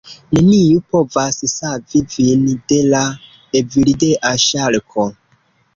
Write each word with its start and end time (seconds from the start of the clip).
Neniu 0.35 0.79
povas 0.95 1.37
savi 1.51 2.03
vin 2.15 2.49
de 2.73 2.81
la 2.95 3.05
Evildea 3.61 4.37
ŝarko! 4.49 5.11